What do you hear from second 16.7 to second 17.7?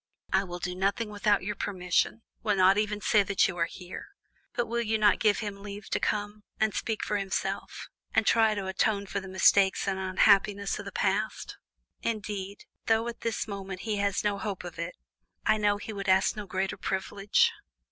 privilege."